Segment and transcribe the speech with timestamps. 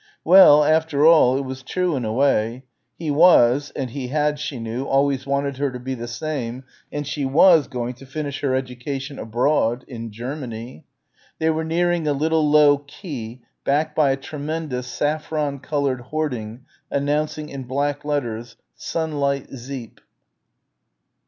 [0.23, 2.63] Well, after all, it was true in a way.
[2.97, 7.05] He was and he had, she knew, always wanted her to be the same and
[7.05, 9.85] she was going to finish her education abroad...
[9.87, 10.85] in Germany....
[11.37, 17.49] They were nearing a little low quay backed by a tremendous saffron coloured hoarding announcing
[17.49, 19.99] in black letters "Sunlight Zeep."